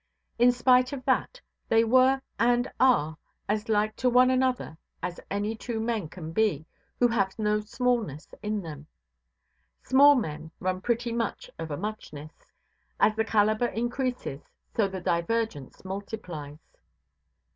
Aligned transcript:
In 0.39 0.51
spite 0.51 0.93
of 0.93 1.05
that, 1.05 1.39
they 1.69 1.83
were, 1.83 2.23
and 2.39 2.71
are, 2.79 3.19
as 3.47 3.69
like 3.69 3.95
to 3.97 4.09
one 4.09 4.31
another 4.31 4.75
as 5.03 5.19
any 5.29 5.55
two 5.55 5.79
men 5.79 6.09
can 6.09 6.31
be 6.31 6.65
who 6.97 7.07
have 7.07 7.37
no 7.37 7.59
smallness 7.59 8.27
in 8.41 8.63
them. 8.63 8.87
Small 9.83 10.15
men 10.15 10.49
run 10.59 10.81
pretty 10.81 11.11
much 11.11 11.51
of 11.59 11.69
a 11.69 11.77
muchness; 11.77 12.33
as 12.99 13.15
the 13.15 13.23
calibre 13.23 13.71
increases, 13.71 14.41
so 14.75 14.87
the 14.87 15.01
divergence 15.01 15.85
multiplies. 15.85 16.77